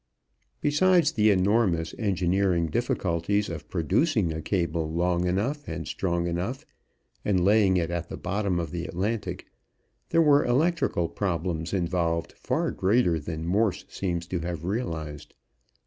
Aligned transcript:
Besides 0.61 1.11
the 1.11 1.29
enormous 1.29 1.93
engineering 1.99 2.69
difficulties 2.69 3.49
of 3.49 3.69
producing 3.69 4.33
a 4.33 4.41
cable 4.41 4.91
long 4.91 5.27
enough 5.27 5.67
and 5.67 5.87
strong 5.87 6.25
enough, 6.25 6.65
and 7.23 7.45
laying 7.45 7.77
it 7.77 7.91
at 7.91 8.09
the 8.09 8.17
bottom 8.17 8.59
of 8.59 8.71
the 8.71 8.85
Atlantic, 8.87 9.45
there 10.09 10.19
were 10.23 10.43
electrical 10.43 11.07
problems 11.07 11.71
involved 11.71 12.31
far 12.33 12.71
greater 12.71 13.19
than 13.19 13.45
Morse 13.45 13.85
seems 13.89 14.25
to 14.25 14.39
have 14.39 14.63
realized. 14.65 15.35